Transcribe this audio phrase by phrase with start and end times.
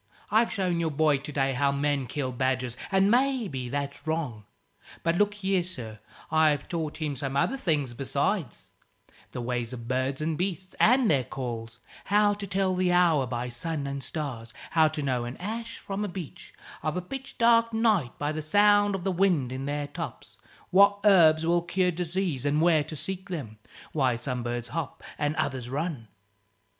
[0.31, 4.45] I've shown your boy to day how men kill badgers, and maybe that's wrong.
[5.03, 5.99] But look here, sir
[6.31, 8.71] I've taught him some things besides;
[9.29, 13.47] the ways of birds and beasts, and their calls; how to tell the hour by
[13.49, 17.71] sun and stars; how to know an ash from a beech, of a pitch dark
[17.71, 20.37] night, by the sound of the wind in their tops;
[20.71, 23.59] what herbs will cure disease and where to seek them;
[23.93, 26.07] why some birds hop and others run.